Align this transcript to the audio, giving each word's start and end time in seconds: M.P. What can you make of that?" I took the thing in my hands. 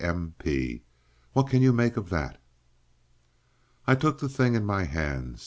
M.P. 0.03 0.81
What 1.33 1.47
can 1.47 1.61
you 1.61 1.71
make 1.71 1.95
of 1.95 2.09
that?" 2.09 2.41
I 3.85 3.93
took 3.93 4.17
the 4.17 4.27
thing 4.29 4.55
in 4.55 4.65
my 4.65 4.85
hands. 4.85 5.39